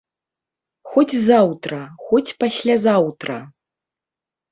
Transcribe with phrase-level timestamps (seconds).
[0.93, 3.37] Хоць заўтра, хоць паслязаўтра!